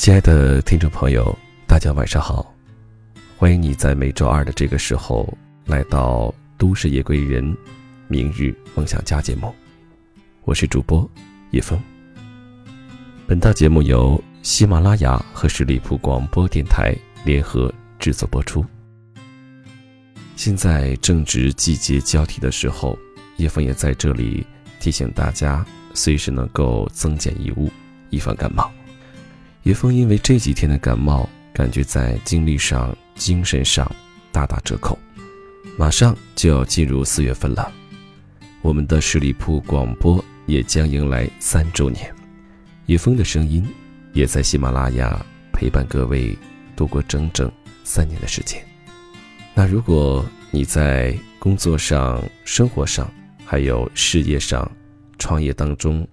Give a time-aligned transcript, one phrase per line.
[0.00, 2.54] 亲爱的听众朋友，大家晚上好！
[3.36, 5.28] 欢迎你在每周二的这个时候
[5.66, 7.44] 来到《都市夜归人》
[8.08, 9.54] 明日梦想家节目，
[10.44, 11.06] 我是主播
[11.50, 11.78] 叶峰。
[13.26, 18.64] 本档节目由喜马拉雅和十里铺广播电台联合制作播出。
[20.34, 22.98] 现在正值季节交替的时候，
[23.36, 24.46] 叶峰也在这里
[24.80, 27.70] 提醒大家，随时能够增减衣物，
[28.08, 28.72] 以防感冒。
[29.64, 33.90] 叶枫因为这几天的感冒，感觉在精力上、精神上
[34.32, 34.98] 大打折扣。
[35.76, 37.70] 马上就要进入四月份了，
[38.62, 42.10] 我们的十里铺广播也将迎来三周年。
[42.86, 43.66] 叶枫的声音
[44.14, 46.36] 也在喜马拉雅陪伴各位
[46.74, 47.50] 度过整整
[47.84, 48.64] 三年的时间。
[49.54, 53.12] 那如果你在工作上、生活上，
[53.44, 54.70] 还有事业上、
[55.18, 56.08] 创业当中，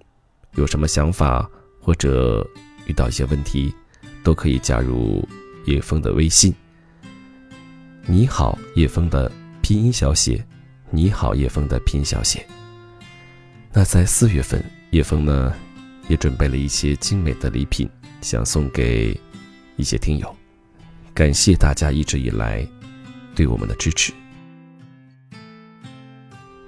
[0.55, 2.45] 有什么想法或者？
[2.87, 3.73] 遇到一些问题，
[4.23, 5.27] 都可以加入
[5.65, 6.53] 叶枫的微信。
[8.05, 10.43] 你好，叶枫的拼音小写。
[10.89, 12.45] 你好，叶枫的拼音小写。
[13.73, 15.53] 那在四月份，叶枫呢
[16.07, 17.87] 也准备了一些精美的礼品，
[18.21, 19.19] 想送给
[19.75, 20.33] 一些听友。
[21.13, 22.65] 感谢大家一直以来
[23.35, 24.13] 对我们的支持。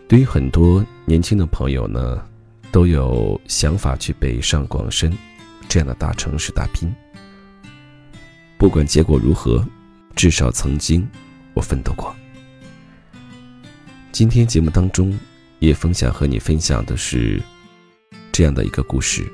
[0.10, 2.22] 对于很多年轻的朋友呢，
[2.72, 5.16] 都有想法去北上广深。
[5.70, 6.92] 这样的大城市打拼，
[8.58, 9.64] 不管结果如何，
[10.16, 11.08] 至少曾经
[11.54, 12.14] 我奋斗过。
[14.12, 15.18] 今天节目当中，
[15.60, 17.40] 叶枫想和你分享的是
[18.32, 19.32] 这样的一个故事：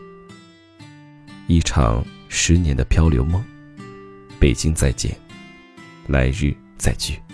[1.47, 3.42] 一场十年的漂流梦。
[4.38, 5.17] 北京再见，
[6.08, 7.24] 来日再聚。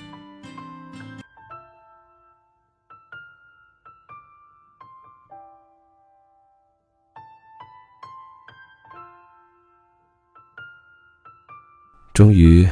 [12.14, 12.68] 终于，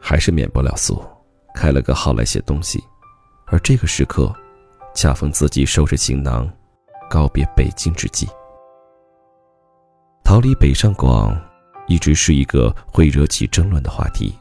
[0.00, 1.02] 还是免不了俗，
[1.54, 2.82] 开了个号来写东西。
[3.46, 4.34] 而这个时刻，
[4.94, 6.50] 恰逢自己收拾行囊，
[7.08, 8.26] 告别北京之际。
[10.24, 11.38] 逃离北上广，
[11.86, 14.34] 一直是一个会惹起争论的话题，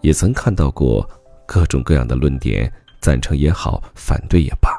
[0.00, 1.08] 也曾看到过
[1.46, 2.70] 各种各样的论点，
[3.00, 4.70] 赞成也好，反对也罢，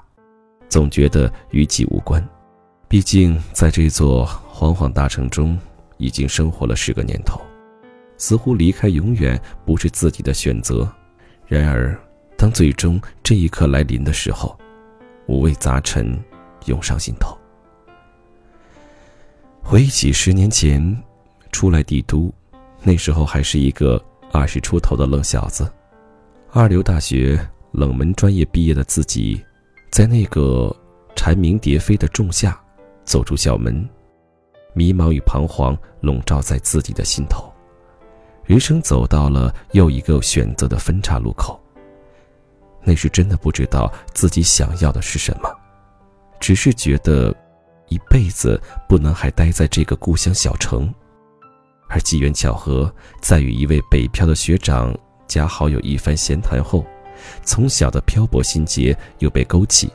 [0.67, 2.25] 总觉得与己无关。
[2.89, 5.57] 毕竟在这座惶惶大城中，
[5.97, 7.41] 已经生活了十个年头。
[8.17, 10.89] 似乎离开永远不是自己的选择，
[11.47, 11.97] 然而，
[12.35, 14.57] 当最终这一刻来临的时候，
[15.27, 16.17] 五味杂陈
[16.65, 17.37] 涌上心头。
[19.61, 21.03] 回忆起十年前
[21.51, 22.33] 出来帝都，
[22.83, 25.71] 那时候还是一个二十出头的愣小子，
[26.51, 27.39] 二流大学
[27.71, 29.41] 冷门专业毕业的自己，
[29.91, 30.73] 在那个
[31.15, 32.57] 蝉鸣蝶飞的仲夏，
[33.03, 33.87] 走出校门，
[34.73, 37.51] 迷茫与彷徨笼罩在自己的心头。
[38.47, 41.61] 人生走到了又一个选择的分岔路口。
[42.81, 45.53] 那时真的不知道自己想要的是什么，
[46.39, 47.35] 只是觉得
[47.89, 50.91] 一辈子不能还待在这个故乡小城。
[51.89, 52.89] 而机缘巧合，
[53.21, 54.97] 在与一位北漂的学长
[55.27, 56.85] 加好友一番闲谈后，
[57.43, 59.91] 从小的漂泊心结又被勾起，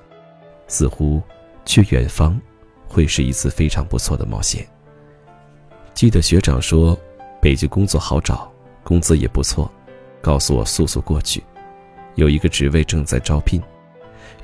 [0.68, 1.22] 似乎
[1.64, 2.38] 去远方
[2.86, 4.66] 会是一次非常不错的冒险。
[5.94, 6.94] 记得学长说。
[7.42, 8.48] 北京工作好找，
[8.84, 9.68] 工资也不错，
[10.20, 11.42] 告诉我速速过去，
[12.14, 13.60] 有一个职位正在招聘，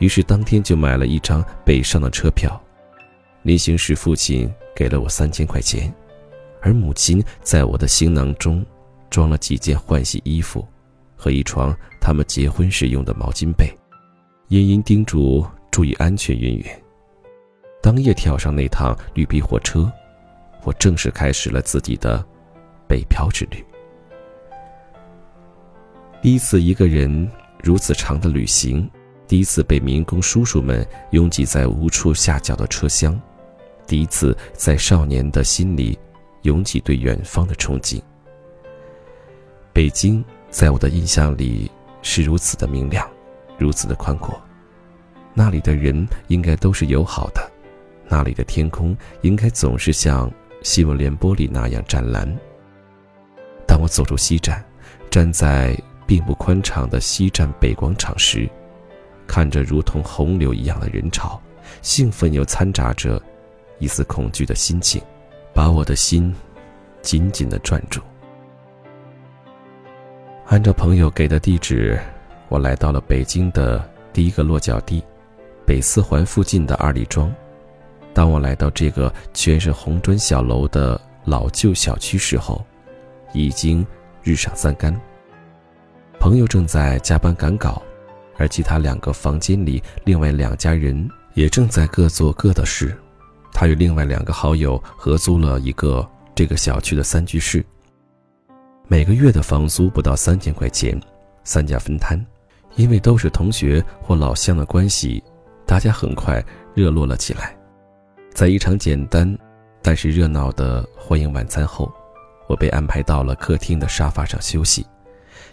[0.01, 2.61] 于是当天就买了一张北上的车票。
[3.43, 5.95] 临行时，父亲给了我三千块钱，
[6.61, 8.67] 而母亲在我的行囊中
[9.09, 10.67] 装了几件换洗衣服
[11.15, 13.73] 和一床他们结婚时用的毛巾被，
[14.49, 16.37] 殷殷叮嘱注意安全。
[16.37, 16.65] 云云。
[17.81, 19.89] 当夜跳上那趟绿皮火车，
[20.65, 22.27] 我正式开始了自己的。
[22.89, 23.63] 北漂之旅，
[26.23, 27.31] 第一次一个人
[27.63, 28.91] 如此长的旅行，
[29.27, 33.21] 第一次被民工叔叔们拥挤在无处下脚的车厢，
[33.87, 35.99] 第一次在少年的心里
[36.43, 38.01] 涌起对远方的憧憬。
[39.73, 41.71] 北京在我的印象里
[42.01, 43.09] 是如此的明亮，
[43.59, 44.41] 如此的宽阔，
[45.35, 47.53] 那里的人应该都是友好的，
[48.09, 50.29] 那里的天空应该总是像
[50.63, 52.27] 新闻联播里那样湛蓝。
[53.81, 54.65] 我走出西站，
[55.11, 55.77] 站在
[56.07, 58.49] 并不宽敞的西站北广场时，
[59.27, 61.41] 看着如同洪流一样的人潮，
[61.83, 63.21] 兴奋又掺杂着
[63.79, 65.01] 一丝恐惧的心情，
[65.53, 66.35] 把我的心
[67.03, 68.01] 紧紧地攥住。
[70.47, 72.01] 按照朋友给的地址，
[72.49, 75.05] 我来到了北京的第一个落脚地——
[75.67, 77.31] 北四环附近的二里庄。
[78.15, 82.65] 当我来到这个全是红砖小楼的老旧小区时候，
[83.33, 83.87] 已经
[84.23, 84.95] 日上三竿。
[86.19, 87.83] 朋友正在加班赶稿，
[88.37, 92.97] 而其他两个房间里，另外两家人也正在各做各的事。
[93.53, 97.65] 他与另外两个好友合租了一个这个小区的三居室，
[98.87, 101.01] 每个月的房租不到三千块钱，
[101.45, 102.25] 三家分摊。
[102.77, 105.21] 因为都是同学或老乡的关系，
[105.67, 106.45] 大家很快
[106.75, 107.57] 热络了起来。
[108.33, 109.37] 在一场简单
[109.83, 111.93] 但是热闹的欢迎晚餐后，
[112.49, 114.85] 我被安排到了客厅的沙发上休息，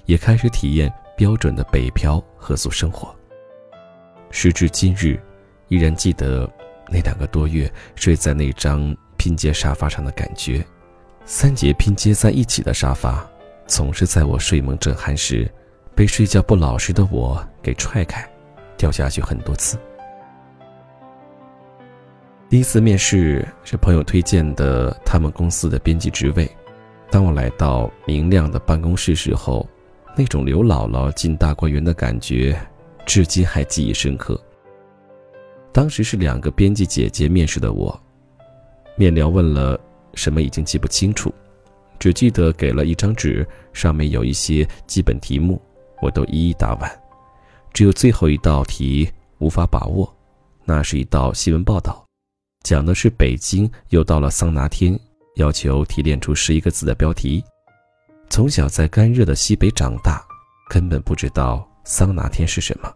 [0.06, 3.16] 也开始体验标准的北漂合租生活。
[4.32, 5.20] 时至今日，
[5.68, 6.50] 依然记得
[6.90, 10.66] 那两个多月睡在那张拼接沙发上的感觉。
[11.26, 13.28] 三节拼接在一起的沙发，
[13.68, 15.52] 总是在我睡梦正酣时。
[15.94, 18.30] 被睡觉不老实的我给踹开，
[18.76, 19.78] 掉下去很多次。
[22.50, 26.50] 第一次面试是朋友推荐的，他们公司的编辑职位。
[27.16, 29.66] 当我来到明亮的办公室时候，
[30.18, 32.60] 那种刘姥姥进大观园的感觉，
[33.06, 34.38] 至今还记忆深刻。
[35.72, 37.98] 当时是两个编辑姐姐面试的我，
[38.98, 39.80] 面聊问了
[40.14, 41.34] 什么已经记不清楚，
[41.98, 45.62] 只记得给了一张纸，上面有一些基本题目。
[46.02, 47.00] 我都一一答完，
[47.72, 50.14] 只有最后一道题无法把握。
[50.66, 52.06] 那是一道新闻报道，
[52.64, 55.00] 讲的是北京又到了桑拿天，
[55.36, 57.44] 要求提炼出十一个字的标题。
[58.30, 60.26] 从小在干热的西北长大，
[60.70, 62.92] 根本不知道桑拿天是什么，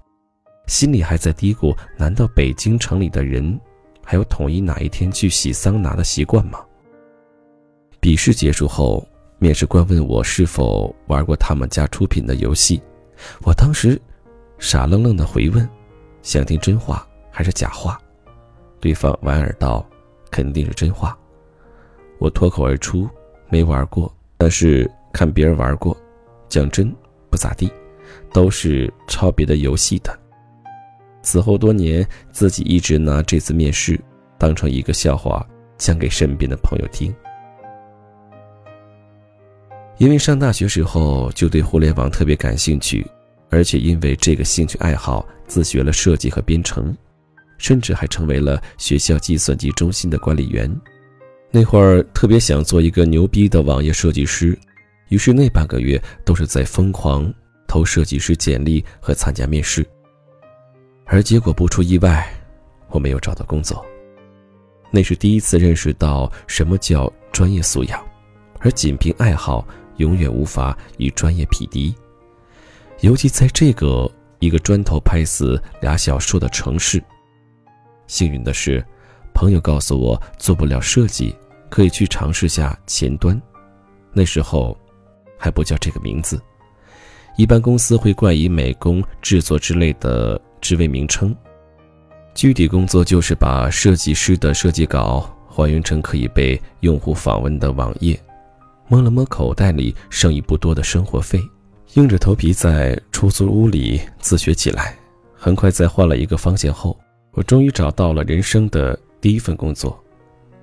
[0.68, 3.60] 心里还在嘀咕：难道北京城里的人
[4.04, 6.60] 还有统一哪一天去洗桑拿的习惯吗？
[8.00, 9.08] 笔试结束后，
[9.38, 12.82] 面试官问我是否玩过他们家出品的游戏。
[13.44, 14.02] 我当时
[14.58, 15.68] 傻愣愣的回问
[16.24, 18.00] ：“想听真话还是假话？”
[18.80, 19.88] 对方莞尔道
[20.32, 21.16] ：“肯定是真话。”
[22.20, 23.10] 我脱口而出
[23.50, 25.98] ：“没玩过，但是看别人玩过，
[26.48, 26.94] 讲真
[27.30, 27.72] 不咋地，
[28.34, 30.18] 都是抄别的游戏的。”
[31.24, 34.00] 此后多年，自己一直拿这次面试
[34.38, 35.46] 当成一个笑话
[35.78, 37.14] 讲给身边的朋友听。
[39.98, 43.06] 因为上大学时候就对互联网特别感兴趣，
[43.50, 46.96] 而且因为这个兴趣爱好自学了设计和编程，
[47.58, 50.74] 甚至还成为了学校计算机中心的管理员。
[51.52, 54.58] 那会儿特别想做一个牛逼的网页设计师，
[55.10, 57.32] 于是那半个月都是在疯狂
[57.68, 59.86] 投设计师简历和参加面试。
[61.06, 62.28] 而结果不出意外，
[62.90, 63.84] 我没有找到工作。
[64.92, 68.04] 那是第一次认识到什么叫专业素养，
[68.60, 69.68] 而仅凭爱好。
[70.00, 71.94] 永远无法与专业匹敌，
[73.02, 74.10] 尤其在这个
[74.40, 77.04] 一个砖头拍死俩小树的城市。
[78.08, 78.82] 幸运的是，
[79.40, 81.34] 朋友告诉我做不了设计，
[81.70, 83.42] 可以去尝试下前端。
[84.12, 84.78] 那时候
[85.38, 86.38] 还不叫这个名字，
[87.38, 91.34] 一般公司会冠以美工、制作之类的职位名称。
[92.36, 98.20] 具体工作就是把设计师的设计稿还原成可以被用户访问的网页。
[98.90, 101.42] 摸了摸口袋里剩余不多的生活费，
[101.94, 105.00] 硬着头皮在出租屋里自学起来。
[105.34, 107.00] 很快，在换了一个方向后，
[107.32, 110.02] 我终于找到了人生的第一份工作，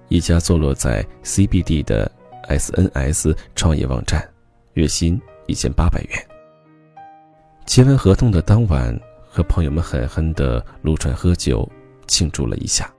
[0.08, 2.10] 一家坐落在 CBD 的
[2.48, 4.26] SNS 创业网站，
[4.74, 6.28] 月薪一千八百元。
[7.66, 8.98] 签完合同的当晚，
[9.28, 11.68] 和朋友们狠狠的撸串喝酒，
[12.06, 12.92] 庆祝了一下。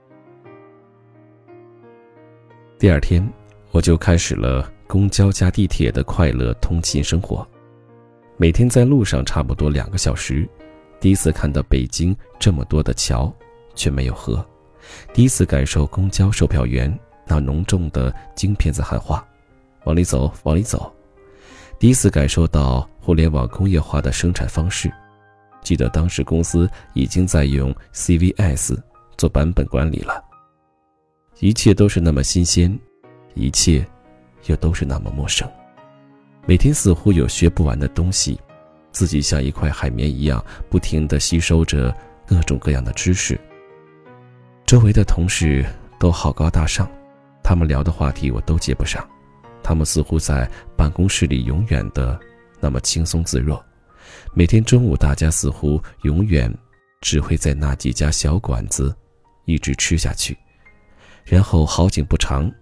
[2.78, 3.26] 第二天，
[3.72, 4.72] 我就开始了。
[4.86, 7.46] 公交加地铁的快乐通勤生活，
[8.38, 10.48] 每天在路上差不多两个小时。
[10.98, 13.30] 第一次看到北京这么多的桥，
[13.74, 14.42] 却没有河；
[15.12, 19.26] 第一次感受公交售票员那浓重的京片子喊话
[19.84, 20.92] ：“往里走，往里走。”
[21.78, 24.92] 第一次感受到互联网工业化的生产方式。
[25.62, 28.76] 记得当时公司已经在用 CVS
[29.16, 30.24] 做版本管理了。
[31.40, 32.78] 一切都是那么新鲜，
[33.34, 33.86] 一切。
[34.46, 35.46] 又都是那么陌生，
[36.46, 38.40] 每天似乎有学不完的东西，
[38.92, 41.94] 自己像一块海绵一样，不停地吸收着
[42.24, 43.38] 各种各样的知识。
[44.68, 45.64] 周围的同事
[45.98, 46.86] 都好高大上，
[47.42, 49.02] 他们聊的话题我都接不上，
[49.62, 50.46] 他们似乎在
[50.76, 52.20] 办公室里永远的
[52.60, 53.64] 那么轻松自若。
[54.34, 56.54] 每天中午，大家似乎永远
[57.00, 58.94] 只会在那几家小馆子
[59.46, 60.36] 一直吃下去，
[61.24, 62.52] 然后好景不长。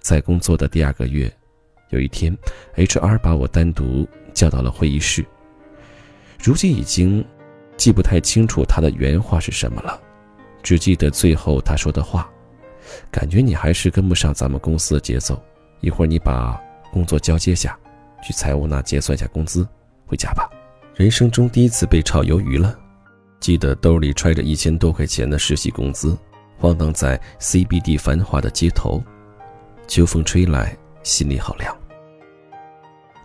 [0.00, 1.34] 在工作的第二个月，
[1.88, 2.36] 有一天
[2.76, 5.24] ，HR 把我单独叫到了会议室。
[6.42, 7.24] 如今已经
[7.78, 9.98] 记不太清楚他的原话是什么了，
[10.64, 12.28] 只记得最后他说的话
[13.12, 15.40] ：“感觉你还是跟不上咱们公司的节奏，
[15.80, 16.58] 一会儿你把
[16.90, 17.78] 工作交接下，
[18.22, 19.68] 去财务那结算下工资，
[20.06, 20.48] 回家吧。
[20.96, 22.74] 人生中第一次被炒鱿鱼了，
[23.40, 26.16] 记得兜里揣着一千多块钱的实习工资，
[26.58, 29.02] 晃荡在 CBD 繁华的街头，
[29.86, 31.76] 秋风吹来，心里好凉。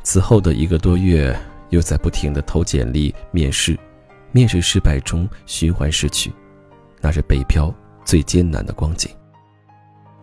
[0.04, 1.34] 此后的一个多月，
[1.70, 3.80] 又在不停的投简历、面试，
[4.34, 6.34] 面试失败中循环失去，
[7.02, 9.10] 那是北漂最艰难的光景。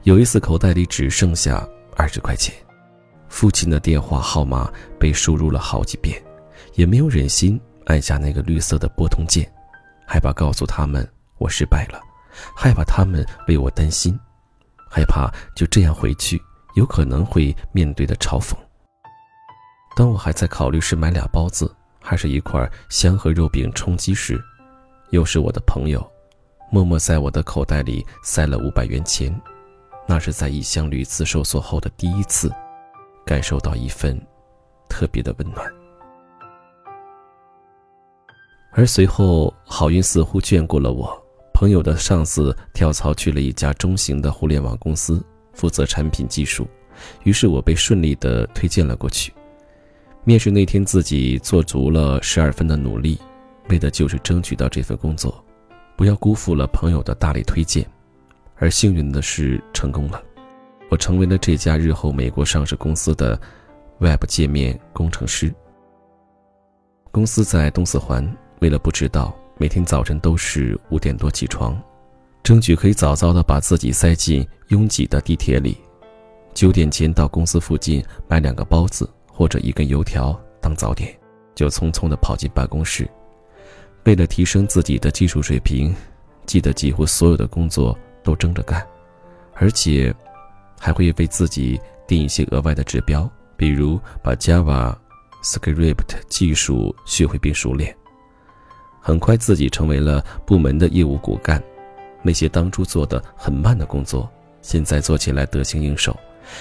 [0.02, 1.66] 有一次，口袋里只剩下
[1.96, 2.54] 二十块钱，
[3.28, 6.22] 父亲的电话号码被输入了好几遍，
[6.74, 9.50] 也没有忍心按下那个绿色的拨通键，
[10.06, 12.00] 害怕告诉他们我失败了，
[12.54, 14.18] 害怕他们为我担心，
[14.88, 16.40] 害怕就这样回去
[16.74, 18.54] 有可能会面对的嘲讽。
[19.96, 24.40] 当我还在考虑是买俩包子，还是一块香河肉饼充饥时，
[25.10, 26.06] 又是我的朋友，
[26.70, 29.34] 默默在我的口袋里塞了五百元钱。
[30.08, 32.48] 那是在异乡屡次受挫后的第一次，
[33.24, 34.16] 感受到一份
[34.88, 35.66] 特别的温暖。
[38.70, 41.10] 而随后，好运似乎眷顾了我，
[41.52, 46.68] 朋友的上司跳槽去了一家中型的互联网公司，负责产品技术，
[47.24, 49.32] 于是我被顺利的推荐了过去。
[50.22, 53.18] 面试那天，自己做足了十二分的努力，
[53.70, 55.44] 为的就是争取到这份工作，
[55.96, 57.84] 不要辜负了朋友的大力推荐。
[58.56, 60.22] 而幸运的是，成功了，
[60.90, 63.38] 我成为了这家日后美国上市公司的
[63.98, 65.52] Web 界面工程师。
[67.10, 71.76] 公司在东四环，为了不迟到，每天早晨都是五点多起床，
[72.42, 75.78] 争取可以早早的把自己塞进拥挤的地铁里，
[76.54, 79.08] 九点前到公司附近买两个包子。
[79.38, 81.14] 或者一根油条当早点，
[81.54, 83.06] 就匆匆的跑进办公室。
[84.06, 85.92] 为了提升自己的技术水平，
[86.46, 88.86] 记得几乎所有的工作都争着干，
[89.54, 90.14] 而且
[90.78, 94.94] 还会为自己定一些额外的指标，比如把 Java、
[95.42, 97.94] Script 技术学会并熟练。
[99.00, 101.60] 很快，自己成为了部门的业务骨干。
[102.22, 104.30] 那些当初做的很慢的工作，
[104.62, 106.16] 现在做起来得心应手，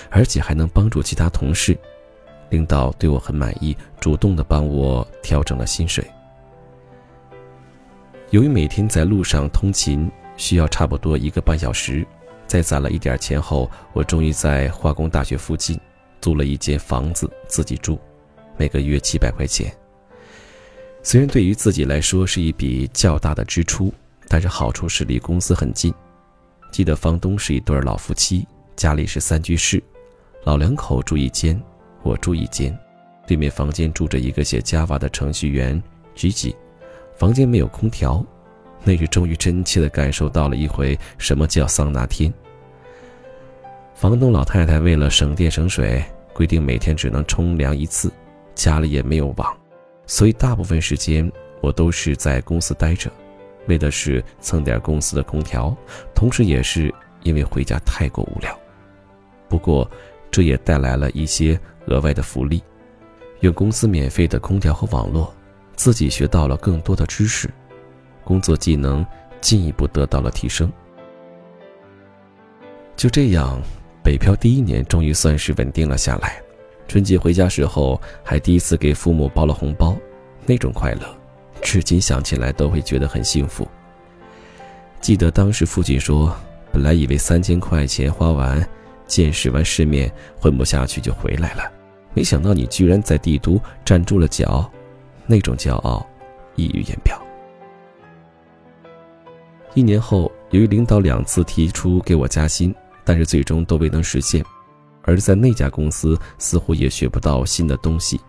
[0.09, 1.77] 而且还能帮助其他同事。
[2.49, 6.03] 领导对我很满意，主动的帮我调整了薪水。
[8.35, 12.05] 由于每天在路上通勤需要差不多一个半小时，
[12.45, 15.79] 在攒了一点钱后，我终于在化工大学附近
[16.19, 17.97] 租了一间房子自己住，
[18.57, 19.73] 每个月七百块钱。
[21.01, 23.93] 虽然对于自己来说是一笔较大的支出，
[24.27, 25.93] 但是好处是离公司很近。
[26.73, 29.81] 记得房东是一对老夫妻，家里是三居室，
[30.43, 31.57] 老两口住一间。
[32.03, 32.77] 我住一间，
[33.25, 35.81] 对面房间住着一个写 Java 的程序员
[36.17, 36.53] Gigi，
[37.15, 38.23] 房间没有空调，
[38.83, 42.33] 那日终于真切的感受到了一回什么叫桑拿天。
[43.93, 46.03] 房东老太太为了省电省水，
[46.33, 48.11] 规定每天只能冲凉一次，
[48.53, 49.55] 家里也没有网，
[50.05, 51.31] 所以大部分时间
[51.61, 53.09] 我都是在公司待着，
[53.67, 55.75] 为的是蹭点公司的空调，
[56.13, 56.93] 同时也是
[57.23, 58.57] 因为回家太过无聊。
[59.47, 59.89] 不过，
[60.29, 61.59] 这也带来了一些。
[61.87, 62.63] 额外的福利，
[63.41, 65.31] 用公司免费的空调和网络，
[65.75, 67.49] 自己学到了更多的知识，
[68.23, 69.05] 工作技能
[69.41, 70.71] 进一步得到了提升。
[72.95, 73.61] 就这样，
[74.03, 76.41] 北漂第一年终于算是稳定了下来。
[76.87, 79.97] 春节回家时候，还第一次给父母包了红包，
[80.45, 81.01] 那种快乐，
[81.61, 83.67] 至今想起来都会觉得很幸福。
[85.01, 86.35] 记得当时父亲说
[86.71, 88.67] ：“本来以为三千块钱花完，
[89.07, 91.71] 见识完世面，混不下去就回来了。”
[92.13, 94.71] 没想到你居然在帝都站住了脚，
[95.27, 96.05] 那种骄傲
[96.55, 97.21] 溢于言表。
[99.73, 104.43] 一年后，由于领导两次提出给我加薪，但是最终都未能实现，
[105.03, 108.19] 而在那家公司似乎也学不到新的东西。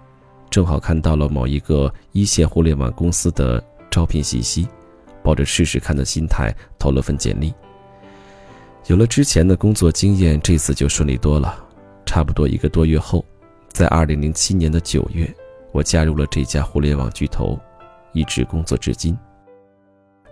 [0.50, 4.66] 正好看到了某一个一线互联网公司的招聘信息，
[5.22, 7.54] 抱着试试看的心态投了份简历。
[8.86, 11.64] 有了之前的工作经验，这次就顺利多了。
[12.04, 13.24] 差不多一个多月后。
[13.68, 15.28] 在二零零七年的九月，
[15.76, 17.60] 我加入了这家互联网巨头，
[18.12, 19.14] 一直工作至今。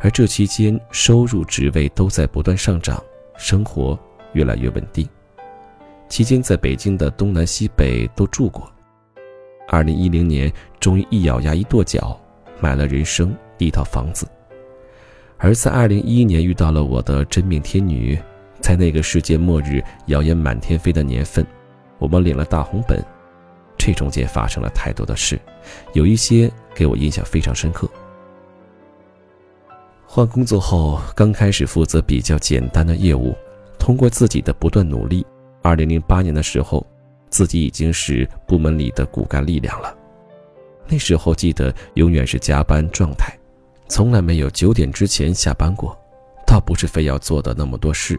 [0.01, 2.99] 而这期间，收入、职位都在不断上涨，
[3.37, 3.99] 生活
[4.33, 5.07] 越来越稳定。
[6.09, 8.73] 期间在北京的东南西北都住过。
[9.69, 12.19] 二零一零年，终于一咬牙一跺脚，
[12.59, 14.27] 买了人生第一套房子。
[15.37, 18.19] 而在二零一一年遇到了我的真命天女，
[18.61, 21.47] 在那个世界末日谣言满天飞的年份，
[21.99, 23.05] 我们领了大红本。
[23.87, 25.39] 这中间发生了太多的事，
[25.93, 27.87] 有一些给我印象非常深刻。
[30.07, 33.37] 换工作后，刚开始负责比较简单的业务，
[33.79, 35.27] 通过自己的不断努力，
[35.61, 36.87] 二零零八年的时候，
[37.29, 39.95] 自己已经是部门里的骨干力量了。
[40.89, 43.39] 那时候记得永远是加班状态，
[43.87, 45.95] 从来没有九点之前下班过。
[46.47, 48.19] 倒不是非要做的那么多事，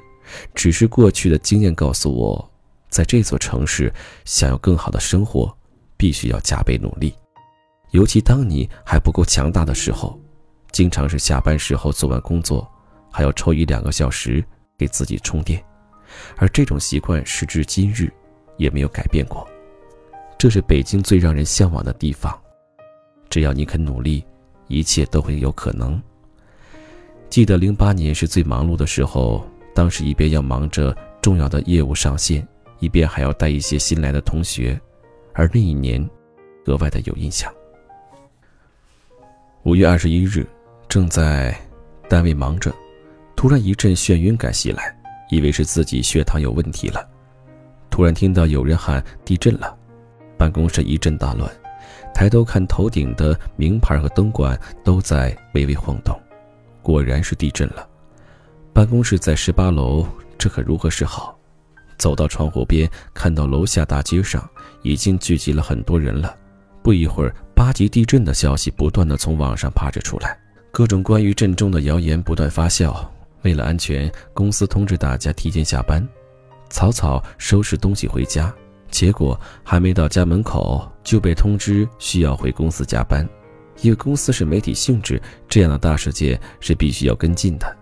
[0.53, 2.51] 只是过去的经验告诉我，
[2.96, 5.54] 在这座城市想要更好的生活，
[5.98, 7.14] 必须要加倍努力。
[7.92, 10.18] 尤其当你还不够强大的时候，
[10.72, 12.66] 经常是下班时候做完工作，
[13.12, 14.42] 还要抽一两个小时
[14.78, 15.62] 给自己充电。
[16.38, 18.10] 而这种习惯时至今日
[18.56, 19.46] 也没有改变过。
[20.38, 22.34] 这是北京最让人向往的地方。
[23.30, 24.24] 只要你肯努力，
[24.70, 26.02] 一切都会有可能。
[27.30, 32.48] 记得零八年是最忙碌的时候，当时一边要忙着重要的业务上线，
[32.79, 34.79] 一边还要带一些新来的同学，
[35.34, 36.08] 而那一年
[36.65, 37.51] 格外的有印象。
[39.63, 40.46] 五月二十一日，
[40.88, 41.55] 正在
[42.08, 42.74] 单位忙着，
[43.36, 44.96] 突然一阵眩晕感袭来，
[45.29, 47.08] 以为是自己血糖有问题了。
[47.89, 49.77] 突然听到有人喊地震了，
[50.38, 51.50] 办公室一阵大乱。
[52.13, 56.17] 抬头看头顶的名牌和灯管都在微微晃动，
[56.82, 57.88] 果然是地震了。
[58.72, 60.05] 办公室在十八楼，
[60.38, 61.35] 这可如何是好？
[61.98, 64.48] 走到窗户边，看到楼下大街上
[64.82, 66.36] 已经聚集了很多人了。
[66.84, 70.38] 不一会儿，八级地震的消息不断的从网上爬着出来，
[70.72, 72.96] 各种关于震中的谣言不断发酵。
[73.42, 76.08] 为了安全，公司通知大家提前下班，
[76.70, 78.54] 草草收拾东西回家。
[78.92, 83.28] 结果还没到家门口，就被通知需要回公司加班，
[83.82, 87.75] 因为公司是媒体性质，这样的大事件是必须要跟进的。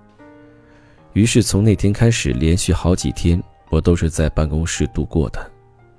[1.11, 3.41] 于是从那天开始，连续好几天
[3.73, 5.51] 我都是在办公室度过的。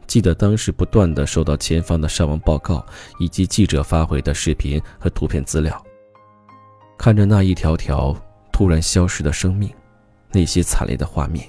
[0.07, 2.87] 记得当时不断的收到前方的伤亡报告，
[3.19, 5.85] 以及记者发回的视频和图片资料，
[6.97, 8.17] 看着那一条条
[8.53, 9.69] 突然消失的生命，
[10.31, 11.45] 那些惨烈的画面。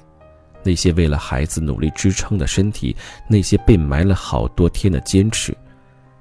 [0.64, 2.96] 那些为了孩子努力支撑的身体，
[3.30, 5.56] 那些被埋了好多天的坚持，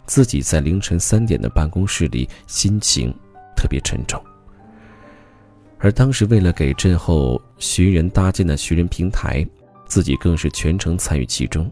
[0.05, 3.11] 自己在凌晨三点的办公室里，心情
[3.57, 4.23] 特别沉重。
[5.79, 9.47] 而当时为了给震后寻人搭建的寻人平台，
[9.95, 11.71] 自己更是全程参与其中，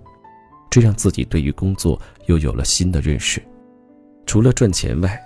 [0.70, 3.42] 这让自己对于工作又有了新的认识。
[4.26, 5.20] 除了赚钱外，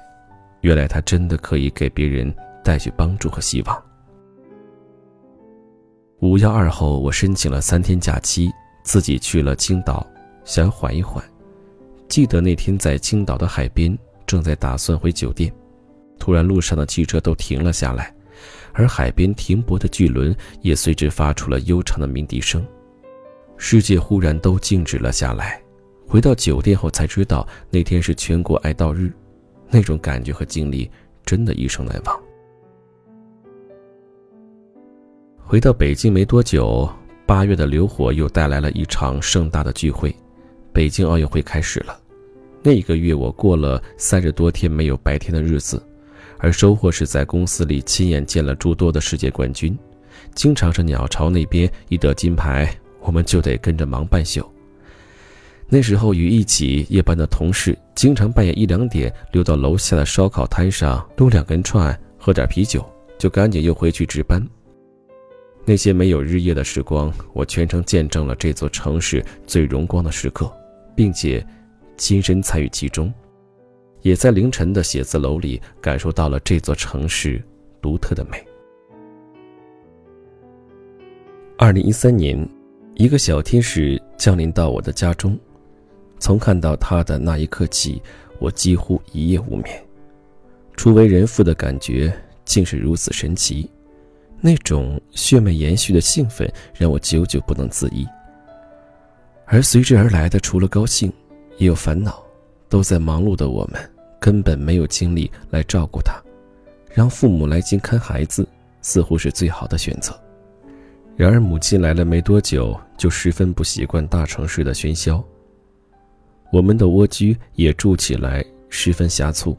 [0.62, 3.84] 原来他真的可以给别人带去帮助和希望。
[6.20, 8.50] 五幺二后，我申请了三天假期，
[8.82, 10.06] 自己去了青岛，
[10.46, 11.22] 想缓一缓。
[12.08, 13.94] 记得那天在青岛的海边，
[14.26, 15.52] 正在打算回酒店，
[16.18, 18.10] 突然路上的汽车都停了下来，
[18.72, 22.66] 而海边停泊的巨轮也随之发出了悠长的鸣笛声，
[23.56, 25.60] 世界忽然都静止了下来。
[26.06, 29.12] 回到酒店后才知道，那天是全国哀悼日，
[29.68, 30.90] 那种感觉和经历，
[31.24, 32.22] 真的一生难忘。
[35.38, 36.88] 回到北京没多久，
[37.24, 40.14] 八月的流火又带来了一场盛大的聚会，
[40.72, 41.98] 北京奥运会开始了。
[42.62, 45.80] 那一个月，我过了三十多天没有白天的日子，
[46.38, 49.76] 而收获是在公司里亲眼见了诸多的世界冠军。
[50.34, 52.68] 经常是鸟巢那边一得金牌，
[53.06, 54.44] 我们就得跟着忙半宿。
[55.68, 62.84] 那时候与一起夜班的同事，经常半夜一两点溜到楼下的烧烤摊上撸两根串，喝点啤酒，
[63.18, 64.44] 就赶紧又回去值班。
[65.64, 70.52] 那些没有日夜的时光，我全程见证了这座城市最荣光的时刻，
[70.94, 71.44] 并且
[71.96, 73.12] 亲身参与其中，
[74.02, 77.42] 也在凌晨的写字楼里感受到了这座城市
[77.82, 78.44] 独特的美。
[81.58, 82.48] 二零一三年，
[82.98, 85.38] 一个小天使降临到我的家中，
[86.18, 88.00] 从看到他的那一刻起，
[88.38, 89.84] 我几乎一夜无眠。
[90.76, 92.10] 初为人父的感觉
[92.46, 93.70] 竟是如此神奇。
[94.40, 98.06] 那种血脉延续的兴奋让我久久不能自抑，
[99.44, 101.12] 而随之而来的除了高兴，
[101.58, 102.24] 也有烦恼。
[102.68, 103.78] 都在忙碌的我们，
[104.18, 106.14] 根本没有精力来照顾他，
[106.92, 108.48] 让父母来京看孩子，
[108.80, 110.18] 似乎是最好的选择。
[111.16, 115.24] 然而母亲来了没多久，就十分不习惯大城市的喧嚣，
[116.52, 119.56] 我们的蜗居也住起来十分狭促。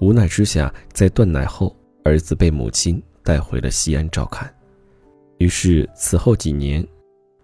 [0.00, 3.02] 无奈之下，在断奶后，儿子被母亲。
[3.26, 4.48] 带回了西安照看，
[5.38, 6.86] 于是此后几年，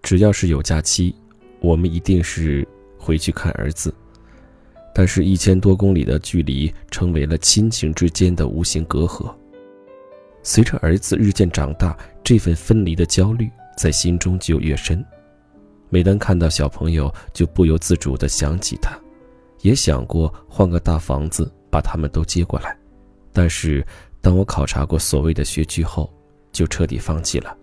[0.00, 1.12] 只要是有假期，
[1.59, 2.64] 我们一定是
[2.96, 3.92] 回去看儿子。
[4.94, 9.35] 但是，一千多公里的距离成为了亲情之间的无形隔阂。
[10.44, 15.04] 随着儿子日渐长大，这份分离的焦虑在心中就越深。
[15.88, 18.98] 每当看到小朋友，就不由自主地想起他，
[19.61, 22.76] 也想过换个大房子把他们都接过来，
[23.32, 23.85] 但是。
[24.24, 26.08] 当我考察过所谓的学区后，
[26.52, 27.56] 就彻底放弃了。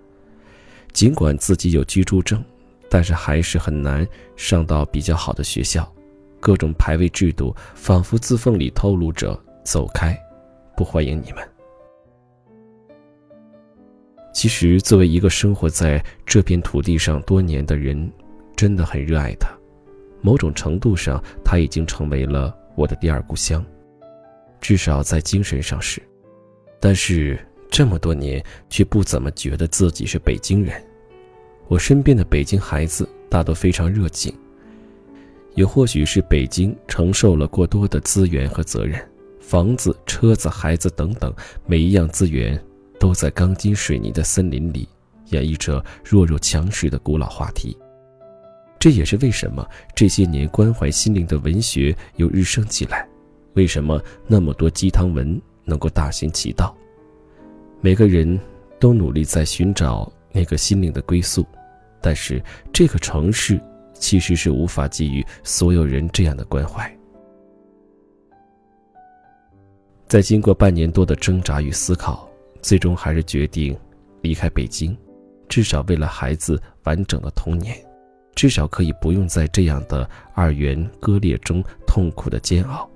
[0.91, 2.43] 尽管自己有居住证，
[2.89, 5.89] 但是还是很难上到比较好的学校。
[6.37, 10.19] 各种排位制度仿佛字缝里透露着“走开，
[10.75, 11.49] 不欢迎你们”。
[14.39, 18.09] 其实，作为一个生活在这片土地上多年的人，
[18.55, 19.49] 真的很热爱它。
[20.21, 23.61] 某种程度上，它已经成为了我的第二故乡，
[24.61, 26.01] 至少在精神上是。
[26.79, 27.37] 但是
[27.69, 30.81] 这么多年，却不怎么觉得自己是北京人。
[31.67, 34.33] 我身边的北京孩子大都非常热情。
[35.55, 39.05] 也或许是北京承受了过多的资源和责任，
[39.41, 42.57] 房子、车子、孩子等等，每一样资源
[42.99, 44.87] 都在钢筋水泥的森林里
[45.29, 47.77] 演绎着弱肉强食的古老话题。
[48.77, 53.07] 这也是为什么这些年关怀心灵的文学又日升起来，
[53.53, 56.75] 为什么那么多鸡汤文能够大行其道。
[57.81, 58.39] 每个人
[58.79, 61.45] 都努力在寻找那个心灵的归宿，
[61.99, 63.59] 但是这个城市。
[64.01, 66.89] 其实是无法给予所有人这样的关怀。
[70.07, 72.28] 在经过半年多的挣扎与思考，
[72.61, 73.77] 最终还是决定
[74.21, 74.97] 离开北京，
[75.47, 77.77] 至少为了孩子完整的童年，
[78.35, 82.89] 至少可以不用在这样的二元割裂中痛苦的煎熬。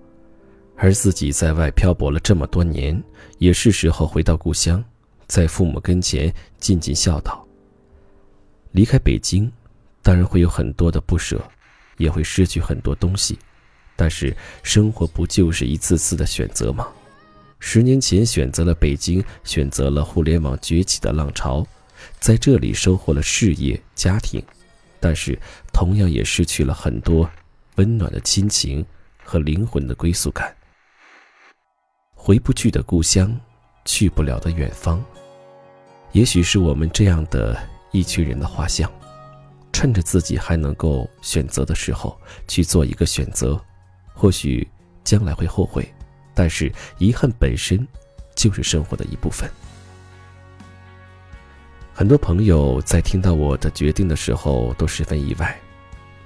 [0.76, 3.02] 而自己在外漂泊了这么多年，
[3.38, 4.84] 也是时候回到故乡，
[5.28, 7.46] 在父母跟前尽尽孝道。
[8.72, 9.52] 离开北京。
[10.06, 11.42] 当然会有很多的不舍，
[11.96, 13.40] 也会失去很多东西，
[13.96, 16.90] 但是生活不就是一次次的选择吗？
[17.66, 21.66] 十年前选择了北京，选择了互联网崛起的浪潮，
[22.20, 24.44] 在这里收获了事业、家庭，
[25.00, 25.40] 但是
[25.72, 27.28] 同样也失去了很多
[27.76, 28.86] 温暖的亲情
[29.24, 30.54] 和灵魂的归宿感。
[32.14, 33.34] 回不去的故乡，
[33.86, 35.02] 去不了的远方，
[36.12, 37.58] 也许是我们这样的
[37.94, 38.92] 一群人的画像。
[39.72, 43.60] 趁着自己还能够选择的时候去做一个选择，
[44.14, 44.70] 或许
[45.04, 45.92] 将来会后悔，
[46.34, 47.88] 但是遗憾本身
[48.36, 49.50] 就是生活的一部分。
[51.94, 55.60] 很多朋友在听到我的决定的时候都十分意外，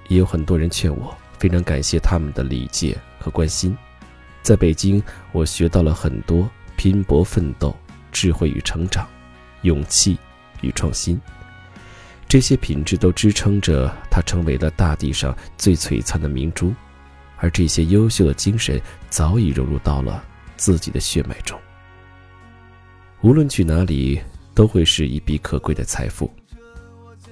[0.07, 3.77] 也有很多人劝我，非常感谢他们的理解和关心。
[4.41, 7.75] 在北京，我学到了很多拼搏奋斗、
[8.13, 9.05] 智慧与成长、
[9.63, 10.17] 勇气
[10.61, 11.19] 与创新。
[12.29, 16.73] 这些品质都支撑着他成为了大地上最璀璨的明珠，
[17.37, 20.23] 而这些优秀的精神早已融入到了
[20.55, 21.59] 自己的血脉中。
[23.21, 24.19] 无论去哪里，
[24.53, 26.31] 都会是一笔可贵的财富。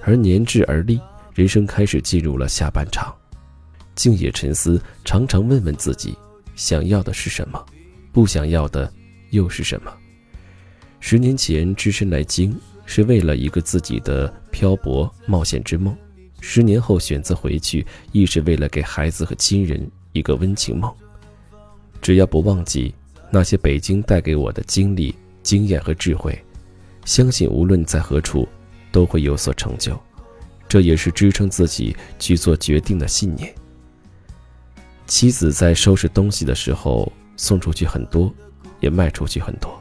[0.02, 1.00] 而年至而立，
[1.34, 3.14] 人生开始进入了下半场，
[3.94, 6.16] 静夜沉思，常常问问自己：
[6.54, 7.64] 想要的是什么？
[8.12, 8.92] 不想要的
[9.30, 9.92] 又是什么？
[11.00, 12.56] 十年前只身来京。
[12.88, 15.92] 是为了一个自己的漂泊冒险之梦，
[16.40, 20.92] 十年后选择回去，亦是为了给孩子和亲人一个温情梦。
[22.00, 22.94] 只要不忘记
[23.30, 26.38] 那些北京带给我的经历、经验和智慧，
[27.04, 28.48] 相信无论在何处，
[28.90, 29.98] 都会有所成就。
[30.68, 33.54] 这也是支撑自己去做决定的信念。
[35.06, 38.32] 妻子在收拾东西的时候，送出去很多，
[38.80, 39.80] 也卖出去很多，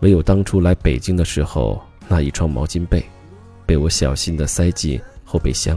[0.00, 1.82] 唯有当初来北京的时候。
[2.08, 3.04] 那一床毛巾被，
[3.66, 5.76] 被我小心地塞进后备箱。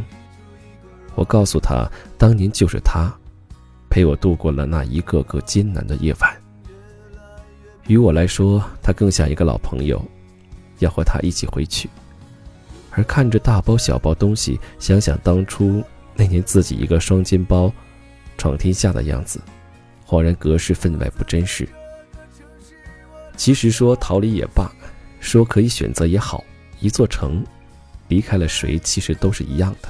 [1.16, 3.12] 我告诉他，当年就是他，
[3.90, 6.38] 陪我度过了那一个个艰难的夜晚。
[7.88, 10.04] 于我来说，他更像一个老朋友，
[10.80, 11.90] 要和他一起回去。
[12.92, 15.84] 而看着大包小包东西，想想当初
[16.16, 17.72] 那年自己一个双肩包，
[18.38, 19.42] 闯天下的样子，
[20.06, 21.68] 恍然隔世分外不真实。
[23.36, 24.72] 其实说逃离也罢。
[25.22, 26.42] 说可以选择也好，
[26.80, 27.46] 一座城，
[28.08, 29.90] 离开了谁，其实都是一样的，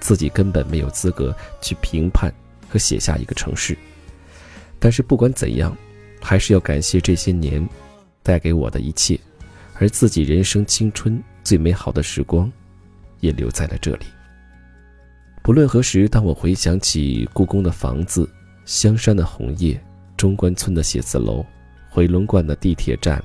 [0.00, 2.32] 自己根本没有资格去评判
[2.70, 3.76] 和写下一个城市。
[4.78, 5.76] 但是不管怎样，
[6.22, 7.68] 还是要感谢这些年
[8.22, 9.18] 带给我的一切，
[9.74, 12.50] 而自己人生青春最美好的时光，
[13.18, 14.06] 也留在了这里。
[15.42, 18.26] 不论何时，当我回想起故宫的房子、
[18.64, 19.78] 香山的红叶、
[20.16, 21.44] 中关村的写字楼、
[21.90, 23.22] 回龙观的地铁站。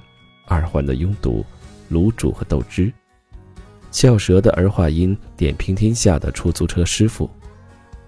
[0.48, 1.44] 二环的拥堵，
[1.92, 2.94] 卤煮和豆汁，
[3.92, 7.28] 翘舌的儿化音，点评天下的出租车师傅，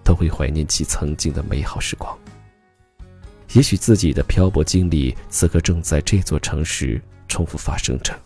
[0.07, 2.17] 都会怀念起曾经的美好时光。
[3.51, 8.17] 也许自己的漂泊经历，此刻正在这座城市重复发生着，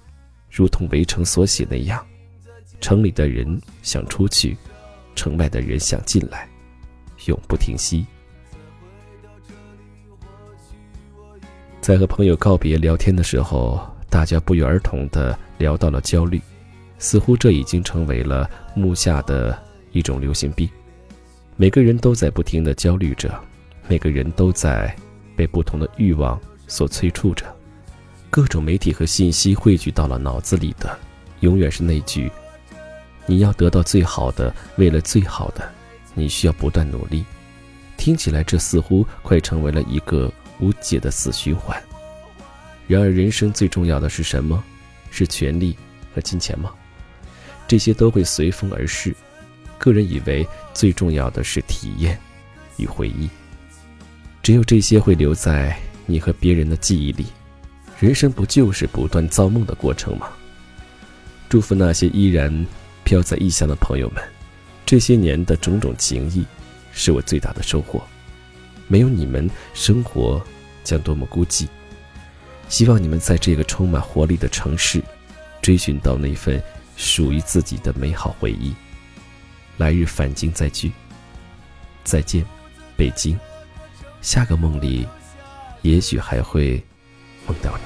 [0.47, 2.05] 如同围城所写那样：
[2.79, 4.55] 城里的人想出去，
[5.15, 6.47] 城外的人想进来，
[7.25, 8.05] 永不停息。
[11.81, 13.81] 在和朋友告别聊天的时候。
[14.11, 16.41] 大家不约而同地聊到了焦虑，
[16.99, 19.57] 似乎这已经成为了目下的
[19.93, 20.69] 一种流行病。
[21.61, 23.39] 每个人都在不停的焦虑着，
[23.87, 24.91] 每个人都在
[25.35, 27.45] 被不同的欲望所催促着。
[28.31, 30.97] 各种媒体和信息汇聚到了脑子里的，
[31.41, 32.31] 永远是那句
[33.27, 35.71] ：“你要得到最好的，为了最好的，
[36.15, 37.23] 你需要不断努力。”
[37.95, 41.79] 听起来，这似乎快成为了一个无解的死循环。
[42.87, 44.63] 然而，人生最重要的是什么？
[45.11, 45.77] 是权力
[46.15, 46.71] 和金钱吗？
[47.67, 49.15] 这些都会随风而逝。
[49.77, 50.47] 个人以为
[50.81, 52.19] 最重要的是体验
[52.77, 53.29] 与回忆，
[54.41, 57.27] 只有这些会留在你和别人的记忆里。
[57.99, 60.31] 人生不就是不断造梦的过程吗？
[61.47, 62.65] 祝福那些依然
[63.03, 64.23] 飘在异乡的朋友们，
[64.83, 66.43] 这些年的种种情谊，
[66.91, 68.01] 是我最大的收获。
[68.87, 70.43] 没有你们，生活
[70.83, 71.67] 将多么孤寂。
[72.69, 74.99] 希望你们在这个充满活力的城市，
[75.61, 76.59] 追寻到那份
[76.97, 78.73] 属于自己的美好回忆。
[79.77, 80.91] 来日返京再聚。
[82.03, 82.45] 再见，
[82.97, 83.37] 北京。
[84.21, 85.07] 下个梦里，
[85.81, 86.83] 也许还会
[87.47, 87.83] 梦到你。